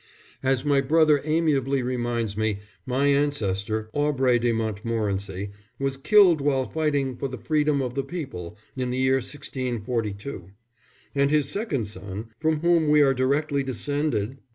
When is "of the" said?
7.83-8.03